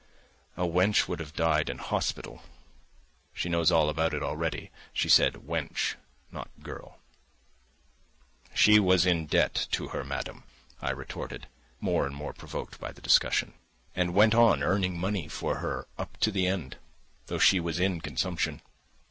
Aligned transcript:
"A 0.57 0.63
wench 0.65 1.07
would 1.07 1.19
have 1.19 1.35
died 1.35 1.69
in 1.69 1.77
hospital..." 1.77 2.41
(She 3.33 3.49
knows 3.49 3.71
all 3.71 3.87
about 3.87 4.15
it 4.15 4.23
already: 4.23 4.71
she 4.93 5.07
said 5.07 5.33
"wench," 5.45 5.93
not 6.31 6.49
"girl.") 6.63 6.97
"She 8.55 8.79
was 8.79 9.05
in 9.05 9.27
debt 9.27 9.67
to 9.73 9.89
her 9.89 10.03
madam," 10.03 10.43
I 10.81 10.89
retorted, 10.89 11.45
more 11.79 12.07
and 12.07 12.15
more 12.15 12.33
provoked 12.33 12.79
by 12.79 12.91
the 12.91 13.01
discussion; 13.03 13.53
"and 13.93 14.15
went 14.15 14.33
on 14.33 14.63
earning 14.63 14.97
money 14.99 15.27
for 15.27 15.57
her 15.59 15.87
up 15.99 16.17
to 16.21 16.31
the 16.31 16.47
end, 16.47 16.77
though 17.27 17.37
she 17.37 17.59
was 17.59 17.79
in 17.79 18.01
consumption. 18.01 18.63